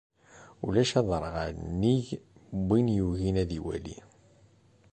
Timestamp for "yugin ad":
2.97-3.51